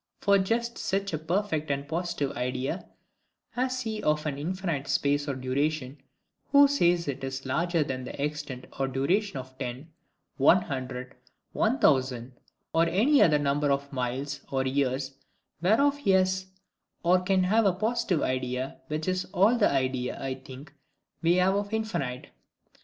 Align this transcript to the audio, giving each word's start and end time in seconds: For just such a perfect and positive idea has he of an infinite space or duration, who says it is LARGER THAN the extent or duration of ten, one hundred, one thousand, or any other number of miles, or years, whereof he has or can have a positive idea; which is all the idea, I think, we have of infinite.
For 0.19 0.39
just 0.39 0.79
such 0.79 1.13
a 1.13 1.19
perfect 1.19 1.69
and 1.69 1.87
positive 1.87 2.31
idea 2.35 2.87
has 3.51 3.81
he 3.81 4.01
of 4.01 4.25
an 4.25 4.39
infinite 4.39 4.87
space 4.87 5.27
or 5.27 5.35
duration, 5.35 6.01
who 6.51 6.67
says 6.67 7.07
it 7.07 7.23
is 7.23 7.45
LARGER 7.45 7.83
THAN 7.83 8.05
the 8.05 8.19
extent 8.19 8.65
or 8.79 8.87
duration 8.87 9.37
of 9.37 9.55
ten, 9.59 9.91
one 10.37 10.63
hundred, 10.63 11.13
one 11.53 11.77
thousand, 11.77 12.31
or 12.73 12.87
any 12.87 13.21
other 13.21 13.37
number 13.37 13.71
of 13.71 13.93
miles, 13.93 14.39
or 14.49 14.65
years, 14.65 15.13
whereof 15.61 15.99
he 15.99 16.09
has 16.09 16.47
or 17.03 17.21
can 17.21 17.43
have 17.43 17.67
a 17.67 17.73
positive 17.73 18.23
idea; 18.23 18.81
which 18.87 19.07
is 19.07 19.25
all 19.31 19.55
the 19.55 19.69
idea, 19.69 20.19
I 20.19 20.33
think, 20.33 20.73
we 21.21 21.35
have 21.35 21.53
of 21.53 21.71
infinite. 21.71 22.31